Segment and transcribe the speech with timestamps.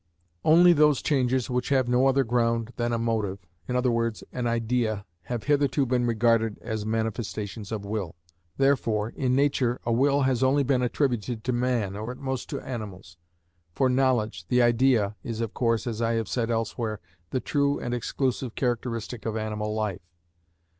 [0.43, 5.43] Only those changes which have no other ground than a motive, i.e., an idea, have
[5.43, 8.15] hitherto been regarded as manifestations of will.
[8.57, 12.49] Therefore in nature a will has only been attributed to man, or at the most
[12.49, 13.17] to animals;
[13.75, 16.99] for knowledge, the idea, is of course, as I have said elsewhere,
[17.29, 20.01] the true and exclusive characteristic of animal life.